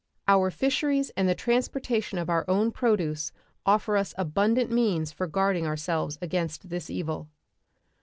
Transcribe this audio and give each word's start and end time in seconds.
Our 0.27 0.49
fisheries 0.49 1.11
and 1.15 1.29
the 1.29 1.35
transportation 1.35 2.17
of 2.17 2.27
our 2.27 2.43
own 2.47 2.71
produce 2.71 3.31
offer 3.67 3.97
us 3.97 4.15
abundant 4.17 4.71
means 4.71 5.11
for 5.11 5.27
guarding 5.27 5.67
ourselves 5.67 6.17
against 6.23 6.69
this 6.69 6.89
evil. 6.89 7.29